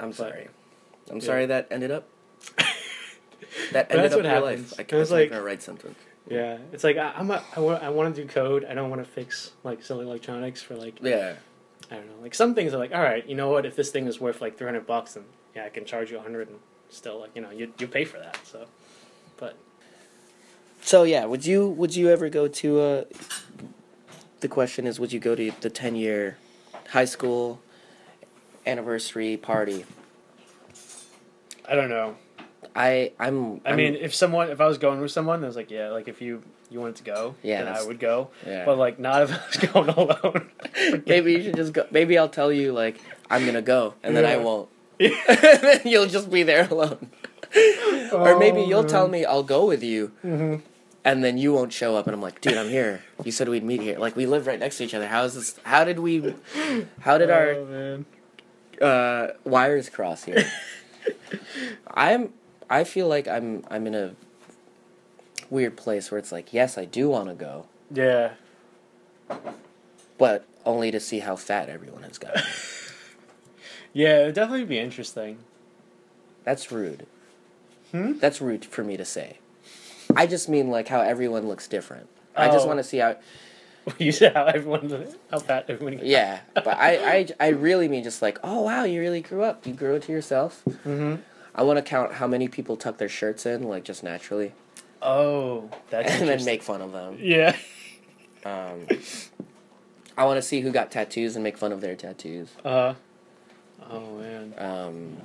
I'm 0.00 0.12
sorry. 0.12 0.48
I'm 1.10 1.16
Yeah. 1.18 1.22
sorry 1.24 1.46
that 1.46 1.68
ended 1.70 1.90
up. 1.90 2.08
That 3.72 3.88
But 3.88 3.96
ended 3.96 4.04
that's 4.04 4.14
up 4.14 4.18
what 4.18 4.24
your 4.24 4.34
happens. 4.50 4.72
life. 4.78 4.86
I 4.92 4.94
It 4.96 4.98
was 4.98 5.10
like- 5.10 5.30
gonna 5.30 5.42
write 5.42 5.62
something. 5.62 5.94
Yeah, 6.28 6.58
it's 6.72 6.82
like 6.84 6.96
I, 6.96 7.12
I'm 7.16 7.30
a, 7.30 7.42
I, 7.56 7.60
wa- 7.60 7.78
I 7.80 7.88
want 7.88 8.14
to 8.14 8.22
do 8.22 8.28
code. 8.28 8.64
I 8.64 8.74
don't 8.74 8.90
want 8.90 9.04
to 9.04 9.08
fix 9.10 9.52
like 9.62 9.82
silly 9.82 10.04
electronics 10.06 10.60
for 10.62 10.74
like 10.76 10.98
Yeah. 11.00 11.34
I 11.90 11.94
don't 11.96 12.06
know. 12.08 12.20
Like 12.20 12.34
some 12.34 12.54
things 12.54 12.74
are 12.74 12.78
like, 12.78 12.92
all 12.92 13.02
right, 13.02 13.24
you 13.28 13.36
know 13.36 13.48
what? 13.48 13.64
If 13.64 13.76
this 13.76 13.90
thing 13.90 14.06
is 14.08 14.20
worth 14.20 14.40
like 14.40 14.58
three 14.58 14.66
hundred 14.66 14.86
bucks, 14.86 15.14
then 15.14 15.24
yeah, 15.54 15.64
I 15.64 15.68
can 15.68 15.84
charge 15.84 16.10
you 16.10 16.18
a 16.18 16.20
hundred 16.22 16.48
and 16.48 16.58
still 16.90 17.20
like 17.20 17.30
you 17.36 17.42
know 17.42 17.50
you 17.50 17.72
you 17.78 17.86
pay 17.86 18.04
for 18.04 18.18
that. 18.18 18.38
So, 18.44 18.66
but 19.36 19.56
So 20.82 21.04
yeah, 21.04 21.24
would 21.26 21.46
you 21.46 21.68
would 21.68 21.94
you 21.94 22.10
ever 22.10 22.28
go 22.28 22.48
to 22.48 22.80
uh 22.80 23.04
the 24.40 24.48
question 24.48 24.86
is 24.86 24.98
would 24.98 25.12
you 25.12 25.20
go 25.20 25.34
to 25.36 25.50
the 25.60 25.70
10 25.70 25.94
year 25.94 26.36
high 26.90 27.04
school 27.06 27.60
anniversary 28.66 29.36
party? 29.36 29.84
I 31.68 31.74
don't 31.74 31.88
know. 31.88 32.16
I 32.74 33.12
I'm 33.18 33.60
I 33.64 33.68
I'm- 33.70 33.76
mean, 33.76 33.94
if 33.94 34.14
someone, 34.14 34.50
if 34.50 34.60
I 34.60 34.66
was 34.66 34.78
going 34.78 35.00
with 35.00 35.10
someone, 35.12 35.42
I 35.44 35.46
was 35.46 35.56
like, 35.56 35.70
yeah, 35.70 35.90
like 35.90 36.08
if 36.08 36.20
you 36.20 36.42
you 36.70 36.80
wanted 36.80 36.96
to 36.96 37.04
go, 37.04 37.34
Yeah, 37.42 37.62
then 37.64 37.72
I 37.74 37.84
would 37.84 38.00
go. 38.00 38.30
yeah. 38.46 38.64
But 38.64 38.76
like, 38.78 38.98
not 38.98 39.22
if 39.22 39.30
I 39.32 39.40
was 39.46 39.56
going 39.72 39.88
alone. 39.88 40.50
maybe 41.06 41.32
you 41.34 41.42
should 41.44 41.56
just 41.56 41.72
go 41.72 41.86
maybe 41.90 42.18
I'll 42.18 42.28
tell 42.28 42.50
you 42.52 42.72
like 42.72 43.00
I'm 43.30 43.42
going 43.42 43.54
to 43.54 43.62
go 43.62 43.94
and 44.02 44.16
then 44.16 44.24
I 44.24 44.36
won't. 44.36 44.68
then 44.98 45.80
you'll 45.84 46.06
just 46.06 46.30
be 46.30 46.42
there 46.42 46.66
alone. 46.68 47.10
or 48.12 48.38
maybe 48.38 48.60
Oh, 48.60 48.66
you'll 48.66 48.84
tell 48.84 49.08
me 49.08 49.24
I'll 49.24 49.42
go 49.44 49.64
with 49.66 49.82
you 49.82 50.10
Mhm. 50.24 50.62
and 51.04 51.22
then 51.22 51.38
you 51.38 51.52
won't 51.52 51.72
show 51.72 51.96
up 51.96 52.06
and 52.06 52.14
I'm 52.14 52.20
like, 52.22 52.40
"Dude, 52.40 52.56
I'm 52.56 52.68
here. 52.68 53.02
You 53.24 53.30
said 53.30 53.48
we'd 53.48 53.62
meet 53.64 53.80
here. 53.80 53.98
Like 53.98 54.16
we 54.16 54.26
live 54.26 54.46
right 54.46 54.58
next 54.58 54.78
to 54.78 54.84
each 54.84 54.94
other. 54.94 55.06
How 55.06 55.22
is 55.24 55.34
this 55.34 55.54
how 55.62 55.84
did 55.84 55.98
we 56.00 56.34
how 57.00 57.16
did 57.18 57.30
our 57.30 57.50
Oh, 57.52 57.64
man. 57.66 58.06
uh, 58.82 59.28
wires 59.44 59.88
cross 59.88 60.24
here. 60.24 60.44
I'm. 61.94 62.32
I 62.68 62.84
feel 62.84 63.08
like 63.08 63.28
I'm. 63.28 63.64
I'm 63.70 63.86
in 63.86 63.94
a 63.94 64.14
weird 65.50 65.76
place 65.76 66.10
where 66.10 66.18
it's 66.18 66.32
like, 66.32 66.52
yes, 66.52 66.76
I 66.76 66.84
do 66.84 67.08
want 67.08 67.28
to 67.28 67.34
go, 67.34 67.66
Yeah. 67.92 68.32
but 70.18 70.44
only 70.64 70.90
to 70.90 70.98
see 70.98 71.20
how 71.20 71.36
fat 71.36 71.68
everyone 71.68 72.02
has 72.02 72.18
gotten. 72.18 72.42
Yeah, 73.92 74.22
it'd 74.24 74.34
definitely 74.34 74.66
be 74.66 74.78
interesting. 74.78 75.38
That's 76.44 76.70
rude. 76.70 77.06
Hmm? 77.92 78.18
That's 78.18 78.42
rude 78.42 78.62
for 78.66 78.84
me 78.84 78.98
to 78.98 79.06
say. 79.06 79.38
I 80.14 80.26
just 80.26 80.50
mean 80.50 80.68
like 80.70 80.88
how 80.88 81.00
everyone 81.00 81.48
looks 81.48 81.66
different. 81.66 82.06
I 82.36 82.48
just 82.48 82.64
Oh. 82.66 82.68
want 82.68 82.78
to 82.78 82.84
see 82.84 82.98
how. 82.98 83.16
you 83.98 84.12
said 84.12 84.34
how 84.34 84.44
everyone, 84.44 85.06
how 85.30 85.38
fat 85.38 85.64
everyone. 85.70 86.00
Yeah, 86.02 86.40
but 86.54 86.66
I, 86.76 86.96
I, 87.10 87.28
I 87.40 87.48
really 87.48 87.88
mean 87.88 88.04
just 88.04 88.20
like, 88.20 88.38
oh 88.44 88.60
wow, 88.62 88.84
you 88.84 89.00
really 89.00 89.22
grew 89.22 89.42
up. 89.42 89.66
You 89.66 89.72
grew 89.72 89.94
into 89.94 90.12
yourself. 90.12 90.62
Mm-hmm. 90.66 91.14
I 91.56 91.62
want 91.62 91.78
to 91.78 91.82
count 91.82 92.12
how 92.12 92.26
many 92.28 92.46
people 92.48 92.76
tuck 92.76 92.98
their 92.98 93.08
shirts 93.08 93.46
in, 93.46 93.62
like 93.64 93.82
just 93.82 94.04
naturally, 94.04 94.52
Oh, 95.02 95.70
that's 95.90 96.10
and 96.12 96.28
then 96.28 96.44
make 96.44 96.62
fun 96.62 96.80
of 96.82 96.92
them. 96.92 97.18
Yeah. 97.20 97.56
Um, 98.44 98.86
I 100.16 100.24
want 100.24 100.38
to 100.38 100.42
see 100.42 100.60
who 100.60 100.70
got 100.70 100.90
tattoos 100.90 101.36
and 101.36 101.42
make 101.42 101.56
fun 101.56 101.72
of 101.72 101.80
their 101.80 101.94
tattoos. 101.94 102.50
Uh. 102.64 102.94
Oh 103.90 104.18
man. 104.18 104.54
Um, 104.58 105.16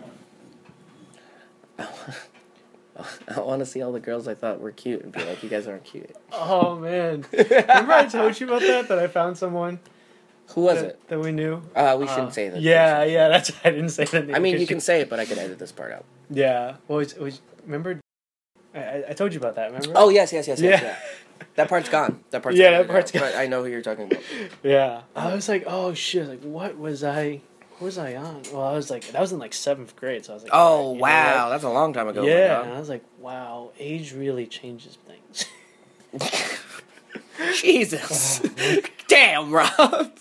I 3.35 3.39
want 3.39 3.59
to 3.59 3.65
see 3.65 3.81
all 3.81 3.91
the 3.91 4.00
girls 4.00 4.27
I 4.27 4.35
thought 4.35 4.59
were 4.59 4.71
cute 4.71 5.01
and 5.03 5.11
be 5.11 5.23
like, 5.23 5.41
"You 5.41 5.50
guys 5.50 5.67
aren't 5.67 5.83
cute." 5.83 6.15
Oh 6.31 6.75
man. 6.75 7.25
Remember 7.31 7.93
I 7.93 8.05
told 8.07 8.39
you 8.39 8.47
about 8.47 8.61
that? 8.61 8.88
That 8.88 9.00
I 9.00 9.07
found 9.07 9.38
someone 9.38 9.79
Who 10.53 10.62
was 10.62 10.81
that, 10.81 10.86
it? 10.86 11.08
that 11.10 11.20
we 11.20 11.31
knew. 11.31 11.62
Uh, 11.75 11.96
we 12.00 12.05
Uh, 12.08 12.15
shouldn't 12.15 12.34
say 12.34 12.50
that. 12.50 12.62
Yeah, 12.62 13.03
yeah. 13.03 13.27
That's 13.29 13.51
I 13.63 13.70
didn't 13.72 13.89
say 13.89 14.05
the 14.05 14.22
name. 14.22 14.36
I 14.36 14.39
mean, 14.39 14.53
because 14.53 14.62
you 14.62 14.67
can 14.67 14.79
say 14.79 15.01
it, 15.01 15.10
but 15.10 15.20
I 15.20 15.25
could 15.25 15.38
edit 15.38 15.60
this 15.60 15.72
part 15.72 15.91
out. 15.91 16.05
Yeah. 16.29 16.75
Well, 16.88 17.00
it 17.00 17.17
was, 17.20 17.41
remember. 17.65 18.00
I, 18.74 18.79
I- 18.79 19.03
I 19.10 19.13
told 19.13 19.34
you 19.34 19.39
about 19.39 19.55
that. 19.55 19.72
Remember? 19.72 19.93
Oh 19.96 20.10
yes, 20.10 20.31
yes, 20.34 20.48
yes, 20.48 20.60
yes. 20.62 20.81
Yeah. 20.81 20.88
Yeah. 20.89 20.96
That 21.55 21.67
part's 21.70 21.89
gone. 21.89 22.24
That 22.29 22.43
part's 22.43 22.58
Yeah, 22.58 22.72
gone 22.72 22.88
that 22.88 22.91
part's 22.91 23.13
now, 23.13 23.20
gone. 23.22 23.31
But 23.31 23.38
I 23.39 23.48
know 23.48 23.63
who 23.63 23.70
you're 23.70 23.81
talking 23.81 24.05
about. 24.05 24.24
Yeah. 24.63 25.01
I 25.15 25.34
was 25.34 25.50
like, 25.50 25.63
oh 25.67 25.93
shit! 25.93 26.27
Like, 26.27 26.41
what 26.43 26.77
was 26.77 27.03
I? 27.03 27.41
What 27.79 27.86
was 27.86 27.98
I 27.98 28.15
on? 28.15 28.43
Well, 28.53 28.62
I 28.62 28.74
was 28.74 28.89
like, 28.91 29.08
that 29.12 29.20
was 29.20 29.31
in 29.31 29.39
like 29.39 29.53
seventh 29.55 29.96
grade, 29.96 30.24
so 30.24 30.34
I 30.34 30.36
was 30.36 30.43
like, 30.43 30.51
Oh 30.53 30.60
alright, 30.60 30.93
you 30.93 30.96
know 30.98 31.01
wow, 31.01 31.50
that's 31.50 31.63
a 31.63 31.70
long 31.70 31.93
time 31.93 32.08
ago. 32.08 32.24
Yeah, 32.24 32.62
and 32.62 32.74
I 32.74 32.79
was 32.79 32.89
like, 32.89 33.03
wow, 33.20 33.72
age 33.79 34.13
really 34.13 34.46
changes 34.46 34.98
things. 35.08 35.46
dog. 36.20 36.29
Jesus. 37.55 38.41
Damn, 39.08 39.51
Rob. 39.51 40.12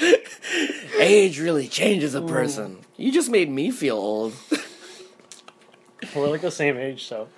Age 0.98 1.40
really 1.40 1.68
changes 1.68 2.14
a 2.14 2.22
person. 2.22 2.78
You 2.96 3.12
just 3.12 3.30
made 3.30 3.50
me 3.50 3.70
feel 3.70 3.96
old. 3.96 4.34
We're 6.14 6.28
like 6.28 6.42
the 6.42 6.50
same 6.50 6.76
age, 6.76 7.04
so. 7.06 7.28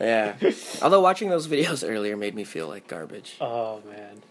Yeah. 0.00 0.34
Although 0.82 1.00
watching 1.00 1.28
those 1.28 1.46
videos 1.46 1.88
earlier 1.88 2.16
made 2.16 2.34
me 2.34 2.44
feel 2.44 2.68
like 2.68 2.86
garbage. 2.86 3.36
Oh 3.40 3.80
man. 3.88 4.22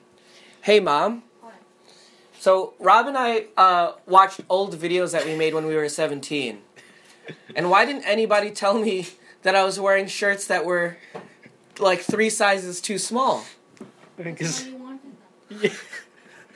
Hey, 0.61 0.79
mom. 0.79 1.23
What? 1.41 1.53
So 2.39 2.73
Rob 2.79 3.07
and 3.07 3.17
I 3.17 3.45
uh, 3.57 3.93
watched 4.05 4.41
old 4.49 4.75
videos 4.75 5.11
that 5.11 5.25
we 5.25 5.35
made 5.35 5.53
when 5.53 5.65
we 5.65 5.75
were 5.75 5.89
seventeen, 5.89 6.61
and 7.55 7.69
why 7.69 7.85
didn't 7.85 8.03
anybody 8.03 8.51
tell 8.51 8.73
me 8.73 9.07
that 9.43 9.55
I 9.55 9.63
was 9.63 9.79
wearing 9.79 10.07
shirts 10.07 10.47
that 10.47 10.65
were 10.65 10.97
like 11.79 12.01
three 12.01 12.29
sizes 12.29 12.81
too 12.81 12.97
small? 12.97 13.45
Because 14.15 14.67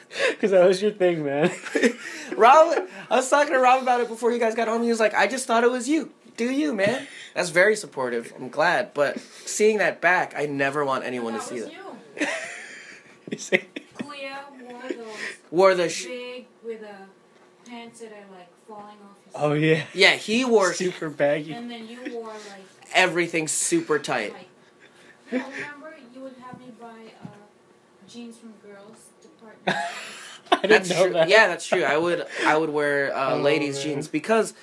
Why 0.09 0.15
you 0.17 0.25
wanted 0.29 0.41
them? 0.41 0.51
that 0.51 0.67
was 0.67 0.81
your 0.81 0.91
thing, 0.91 1.23
man. 1.25 1.51
Rob, 2.37 2.87
I 3.09 3.15
was 3.17 3.29
talking 3.29 3.53
to 3.53 3.59
Rob 3.59 3.81
about 3.81 4.01
it 4.01 4.07
before 4.07 4.31
you 4.31 4.39
guys 4.39 4.55
got 4.55 4.67
home. 4.67 4.83
He 4.83 4.89
was 4.89 4.99
like, 4.99 5.13
"I 5.13 5.27
just 5.27 5.45
thought 5.47 5.63
it 5.63 5.71
was 5.71 5.87
you. 5.89 6.11
Do 6.37 6.45
you, 6.45 6.73
man?" 6.73 7.07
That's 7.33 7.49
very 7.49 7.75
supportive. 7.75 8.33
I'm 8.37 8.49
glad, 8.49 8.93
but 8.93 9.19
seeing 9.19 9.77
that 9.79 10.01
back, 10.01 10.33
I 10.35 10.45
never 10.45 10.83
want 10.85 11.03
anyone 11.03 11.33
to 11.33 11.41
see 11.41 11.55
was 11.55 11.65
that. 11.65 11.73
you. 11.73 12.27
You 13.31 13.37
see? 13.37 13.57
Clea 13.95 14.29
wore 14.61 14.81
those 14.89 15.17
Wore 15.51 15.75
the 15.75 15.89
sh- 15.89 16.05
big 16.05 16.45
with 16.63 16.81
a 16.81 17.69
pants 17.69 17.99
that 17.99 18.13
are 18.13 18.35
like 18.37 18.47
falling 18.67 18.95
off 19.03 19.17
his 19.25 19.33
Oh 19.35 19.51
yeah. 19.53 19.83
yeah, 19.93 20.15
he 20.15 20.45
wore 20.45 20.73
Super 20.73 21.09
baggy. 21.09 21.51
And 21.51 21.69
then 21.69 21.87
you 21.89 21.99
wore 22.13 22.27
like 22.29 22.63
everything 22.93 23.49
super 23.49 23.99
tight. 23.99 24.33
like 24.33 24.47
no, 25.29 25.39
remember 25.49 25.93
you 26.15 26.21
would 26.21 26.35
have 26.41 26.57
me 26.57 26.67
buy 26.79 27.11
jeans 28.07 28.37
from 28.37 28.53
girls 28.65 29.07
department. 29.21 29.77
I 30.51 30.55
didn't 30.61 30.69
That's 30.69 30.89
know 30.89 31.03
true. 31.05 31.13
that. 31.13 31.29
Yeah, 31.29 31.47
that's 31.47 31.67
true. 31.67 31.83
I 31.83 31.97
would 31.97 32.25
I 32.45 32.57
would 32.57 32.69
wear 32.69 33.15
uh, 33.15 33.35
Oh, 33.35 33.41
ladies' 33.41 33.75
man. 33.77 33.83
jeans 33.95 34.07
because 34.07 34.53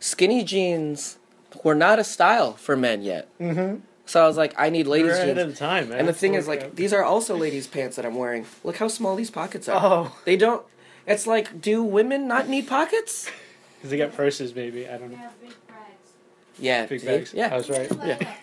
skinny 0.00 0.44
jeans 0.44 1.18
were 1.64 1.74
not 1.74 1.98
a 1.98 2.04
style 2.04 2.52
for 2.52 2.76
men 2.76 3.02
yet. 3.02 3.28
Mm-hmm. 3.40 3.80
So 4.06 4.22
I 4.22 4.26
was 4.26 4.36
like, 4.36 4.54
I 4.58 4.68
need 4.70 4.86
ladies' 4.86 5.06
You're 5.08 5.14
ahead 5.16 5.36
jeans. 5.36 5.40
of 5.40 5.50
the 5.52 5.56
time, 5.56 5.88
man. 5.88 5.98
And 5.98 6.06
the 6.08 6.12
thing 6.12 6.34
is, 6.34 6.46
like, 6.46 6.60
crap. 6.60 6.74
these 6.76 6.92
are 6.92 7.02
also 7.02 7.36
ladies' 7.36 7.66
pants 7.66 7.96
that 7.96 8.04
I'm 8.04 8.14
wearing. 8.16 8.44
Look 8.62 8.76
how 8.76 8.86
small 8.88 9.16
these 9.16 9.30
pockets 9.30 9.68
are. 9.68 9.80
Oh, 9.82 10.16
They 10.24 10.36
don't. 10.36 10.62
It's 11.06 11.26
like, 11.26 11.60
do 11.60 11.82
women 11.82 12.28
not 12.28 12.48
need 12.48 12.66
pockets? 12.68 13.30
because 13.76 13.90
they 13.90 13.96
got 13.98 14.14
purses, 14.14 14.54
maybe. 14.54 14.86
I 14.88 14.98
don't 14.98 15.08
They 15.10 15.16
know. 15.16 15.22
have 15.22 15.40
big 15.40 15.50
bags. 15.66 16.10
Yeah. 16.58 16.86
Big 16.86 17.04
bags. 17.04 17.34
I 17.34 17.36
Yeah. 17.38 17.56
was 17.56 17.70
right. 17.70 17.90
Yeah. 18.04 18.34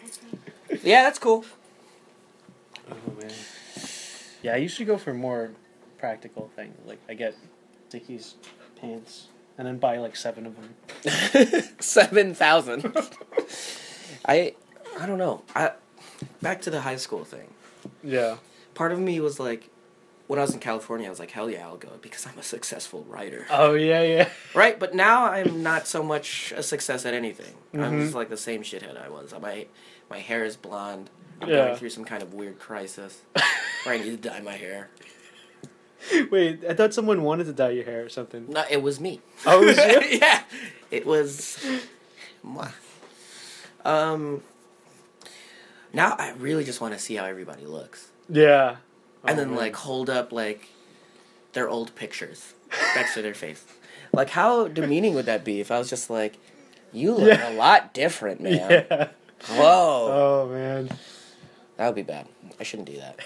Yeah, 0.83 1.03
that's 1.03 1.19
cool. 1.19 1.45
Oh 2.89 2.95
man. 3.21 3.31
Yeah, 4.41 4.53
I 4.53 4.57
used 4.57 4.77
to 4.77 4.85
go 4.85 4.97
for 4.97 5.13
more 5.13 5.51
practical 5.97 6.49
things. 6.55 6.75
Like 6.85 6.99
I 7.09 7.13
get 7.13 7.35
Dickies 7.89 8.35
pants 8.79 9.27
and 9.57 9.67
then 9.67 9.77
buy 9.77 9.97
like 9.97 10.15
seven 10.15 10.45
of 10.45 10.55
them. 10.55 11.63
Seven 11.79 12.33
thousand. 12.33 12.95
I, 14.25 14.53
I 14.99 15.05
don't 15.05 15.17
know. 15.17 15.43
I, 15.55 15.71
back 16.41 16.61
to 16.63 16.69
the 16.69 16.81
high 16.81 16.95
school 16.95 17.23
thing. 17.23 17.53
Yeah. 18.03 18.37
Part 18.73 18.91
of 18.91 18.99
me 18.99 19.19
was 19.19 19.39
like, 19.39 19.69
when 20.27 20.39
I 20.39 20.43
was 20.43 20.53
in 20.53 20.59
California, 20.59 21.07
I 21.07 21.09
was 21.09 21.19
like, 21.19 21.31
hell 21.31 21.49
yeah, 21.49 21.65
I'll 21.67 21.77
go 21.77 21.89
because 22.01 22.25
I'm 22.25 22.37
a 22.37 22.43
successful 22.43 23.03
writer. 23.09 23.45
Oh 23.49 23.73
yeah, 23.73 24.01
yeah. 24.01 24.29
Right, 24.55 24.79
but 24.79 24.93
now 24.95 25.25
I'm 25.25 25.61
not 25.63 25.87
so 25.87 26.03
much 26.03 26.53
a 26.55 26.63
success 26.63 27.05
at 27.05 27.13
anything. 27.13 27.53
I'm 27.73 27.79
Mhm. 27.79 28.01
just 28.03 28.15
like 28.15 28.29
the 28.29 28.37
same 28.37 28.63
shithead 28.63 29.01
I 29.03 29.09
was. 29.09 29.33
My 29.41 29.65
my 30.09 30.19
hair 30.19 30.43
is 30.45 30.55
blonde. 30.55 31.09
I'm 31.41 31.49
Yeah. 31.49 31.65
going 31.67 31.75
through 31.77 31.89
some 31.89 32.05
kind 32.05 32.21
of 32.23 32.33
weird 32.33 32.59
crisis 32.59 33.21
where 33.83 33.95
I 33.95 33.97
need 33.97 34.21
to 34.21 34.29
dye 34.29 34.39
my 34.41 34.53
hair. 34.53 34.89
Wait, 36.31 36.63
I 36.67 36.73
thought 36.73 36.93
someone 36.93 37.21
wanted 37.23 37.45
to 37.45 37.53
dye 37.53 37.69
your 37.71 37.83
hair 37.85 38.03
or 38.05 38.09
something. 38.09 38.47
No, 38.49 38.63
it 38.69 38.81
was 38.81 38.99
me. 38.99 39.21
Oh, 39.45 39.61
it 39.61 39.65
was 39.65 39.77
you? 39.77 40.17
yeah, 40.21 40.41
it 40.89 41.05
was. 41.05 41.63
Um. 43.85 44.43
Now 45.93 46.15
I 46.17 46.31
really 46.39 46.63
just 46.63 46.79
want 46.79 46.93
to 46.93 46.99
see 46.99 47.15
how 47.15 47.25
everybody 47.25 47.65
looks, 47.65 48.09
Yeah. 48.29 48.77
and 49.25 49.31
Oh, 49.37 49.41
then 49.41 49.49
man. 49.49 49.57
like 49.57 49.75
hold 49.75 50.09
up 50.09 50.31
like 50.31 50.69
their 51.53 51.67
old 51.69 51.93
pictures 51.95 52.53
next 52.95 53.13
to 53.15 53.21
their 53.21 53.33
face. 53.33 53.63
Like 54.13 54.29
how 54.31 54.67
demeaning 54.67 55.13
would 55.15 55.25
that 55.27 55.45
be 55.45 55.61
if 55.61 55.71
I 55.71 55.79
was 55.79 55.89
just 55.89 56.09
like, 56.09 56.37
"You 56.91 57.13
look 57.13 57.29
Yeah. 57.29 57.49
a 57.49 57.53
lot 57.53 57.93
different, 57.93 58.41
man." 58.41 58.69
Yeah. 58.89 59.07
Whoa. 59.47 60.09
Oh 60.11 60.49
man. 60.51 60.89
That 61.81 61.87
would 61.87 61.95
be 61.95 62.03
bad. 62.03 62.27
I 62.59 62.63
shouldn't 62.63 62.89
do 62.89 62.97
that. 62.97 63.19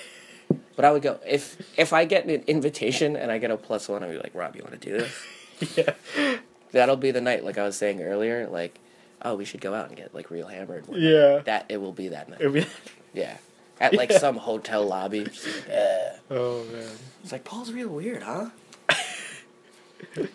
But 0.78 0.86
I 0.86 0.92
would 0.94 1.02
go 1.02 1.20
if 1.28 1.58
if 1.78 1.92
I 1.92 2.06
get 2.06 2.24
an 2.24 2.30
invitation 2.48 3.18
and 3.18 3.30
I 3.30 3.38
get 3.38 3.52
a 3.52 3.58
plus 3.58 3.90
one, 3.90 4.02
I'd 4.02 4.12
be 4.12 4.18
like, 4.18 4.34
Rob, 4.34 4.56
you 4.56 4.62
want 4.64 4.80
to 4.82 4.90
do 4.90 4.98
this? 4.98 5.76
Yeah. 6.18 6.38
That'll 6.72 6.96
be 6.96 7.12
the 7.12 7.20
night, 7.20 7.44
like 7.44 7.58
I 7.58 7.64
was 7.64 7.76
saying 7.76 8.02
earlier. 8.02 8.48
Like, 8.48 8.80
oh, 9.22 9.36
we 9.36 9.44
should 9.44 9.60
go 9.60 9.74
out 9.74 9.90
and 9.90 9.98
get 9.98 10.16
like 10.16 10.32
real 10.32 10.48
hammered. 10.48 10.86
Yeah. 10.90 11.40
That 11.44 11.66
it 11.68 11.82
will 11.82 11.92
be 11.92 12.08
that 12.08 12.30
night. 12.30 12.40
Be- 12.54 12.66
Yeah, 13.14 13.36
at 13.82 13.94
like 13.94 14.12
Yeah. 14.12 14.20
some 14.20 14.38
hotel 14.38 14.86
lobby. 14.86 15.26
Like, 15.26 15.34
"Yeah." 15.68 16.16
oh 16.32 16.64
man. 16.72 16.88
It's 17.24 17.34
like 17.34 17.44
Paul's 17.44 17.74
real 17.74 17.90
weird, 17.90 18.24
huh? 18.24 18.52
he 20.16 20.28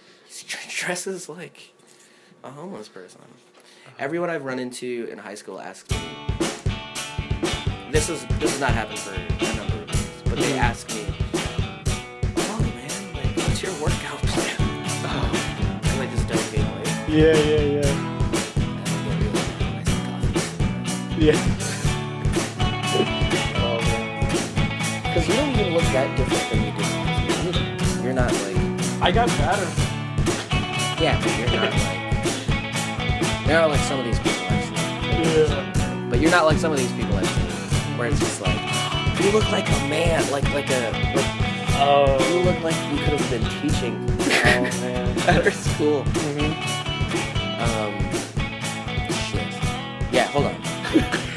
dresses 0.69 1.27
like 1.31 1.73
a 2.45 2.51
homeless 2.51 2.89
person. 2.89 3.23
Everyone 3.99 4.29
I've 4.29 4.45
run 4.45 4.59
into 4.59 5.09
in 5.11 5.17
high 5.17 5.37
school 5.37 5.59
asks 5.59 5.91
me. 5.91 6.40
This 7.91 8.09
is 8.09 8.25
this 8.39 8.53
has 8.53 8.61
not 8.61 8.71
happened 8.71 9.01
for 9.01 9.13
a 9.13 9.19
number 9.57 9.83
of 9.83 9.89
years, 9.91 10.23
but 10.25 10.39
they 10.39 10.53
mm-hmm. 10.53 10.59
ask 10.61 10.89
me, 10.95 11.05
"Oh 12.39 12.63
man, 12.63 13.15
like, 13.15 13.37
what's 13.37 13.61
your 13.65 13.73
workout 13.83 14.19
plan?" 14.31 14.55
Oh. 15.03 15.81
And 15.91 16.01
I 16.01 16.07
just 16.07 16.29
don't 16.29 16.53
gain 16.53 16.67
weight. 16.77 16.87
Yeah, 17.09 17.35
yeah, 17.35 17.67
yeah. 17.67 17.91
And 17.91 19.03
I 19.11 19.19
get 19.19 19.31
really 19.35 19.59
nice 19.75 19.91
and 19.91 20.07
coffee. 20.07 21.25
Yeah. 21.27 21.35
oh 23.59 23.83
man. 23.91 25.03
Because 25.03 25.27
you 25.27 25.35
don't 25.35 25.51
even 25.51 25.75
look 25.75 25.83
that 25.91 26.17
different 26.17 26.47
than 26.49 26.63
you 26.63 26.71
did 26.71 26.87
school 26.87 27.11
either. 27.49 28.03
You're 28.05 28.15
not 28.15 28.31
like 28.31 28.59
I 29.03 29.11
got 29.11 29.29
fatter. 29.31 29.67
yeah, 31.03 31.19
but 31.21 31.33
you're 31.37 31.51
not 31.59 31.73
like 31.75 32.01
you're 33.49 33.59
not 33.59 33.69
like 33.69 33.81
some 33.81 33.99
of 33.99 34.05
these 34.05 34.21
people 34.21 34.47
I've. 34.47 34.71
Yeah. 35.27 36.07
But 36.09 36.21
you're 36.21 36.31
not 36.31 36.45
like 36.45 36.59
some 36.59 36.71
of 36.71 36.79
these 36.79 36.93
people 36.93 37.20
where 38.01 38.09
it's 38.09 38.19
just 38.19 38.41
like 38.41 38.59
you 39.21 39.31
look 39.31 39.51
like 39.53 39.69
a 39.69 39.89
man, 39.89 40.29
like 40.33 40.45
like 40.55 40.71
a 40.71 40.91
like, 41.15 41.15
you 41.15 41.77
Oh. 41.83 42.43
look 42.45 42.61
like 42.63 42.75
you 42.91 42.99
could 43.05 43.21
have 43.21 43.31
been 43.31 43.45
teaching 43.61 43.95
Oh 44.11 44.63
man. 44.81 45.19
at 45.29 45.45
our 45.45 45.51
school. 45.51 46.03
hmm 46.05 46.53
Um, 47.61 47.93
shit. 49.29 49.53
Yeah, 50.13 50.25
hold 50.29 50.47
on. 50.47 50.57